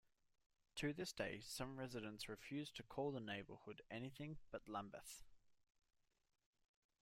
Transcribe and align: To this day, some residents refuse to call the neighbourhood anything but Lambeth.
To 0.77 0.93
this 0.93 1.13
day, 1.13 1.41
some 1.45 1.77
residents 1.77 2.27
refuse 2.27 2.71
to 2.71 2.81
call 2.81 3.11
the 3.11 3.19
neighbourhood 3.19 3.83
anything 3.91 4.39
but 4.49 4.67
Lambeth. 4.67 5.21